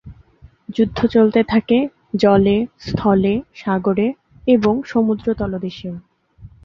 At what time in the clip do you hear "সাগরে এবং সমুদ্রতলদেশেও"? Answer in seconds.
3.55-5.95